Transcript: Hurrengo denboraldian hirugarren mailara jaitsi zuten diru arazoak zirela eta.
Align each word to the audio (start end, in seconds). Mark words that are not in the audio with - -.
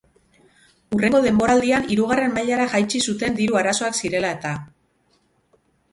Hurrengo 0.95 1.19
denboraldian 1.25 1.85
hirugarren 1.95 2.33
mailara 2.39 2.67
jaitsi 2.73 3.03
zuten 3.11 3.39
diru 3.41 3.61
arazoak 3.61 4.03
zirela 4.03 4.35
eta. 4.39 4.55